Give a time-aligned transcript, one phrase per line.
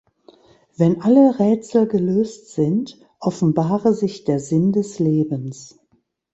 [0.77, 5.77] Wenn alle Rätsel gelöst sind, offenbare sich der Sinn des Lebens.